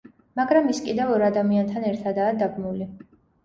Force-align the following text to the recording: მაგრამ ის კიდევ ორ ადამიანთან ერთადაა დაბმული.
მაგრამ 0.39 0.71
ის 0.75 0.79
კიდევ 0.85 1.11
ორ 1.17 1.27
ადამიანთან 1.29 1.87
ერთადაა 1.93 2.35
დაბმული. 2.43 2.93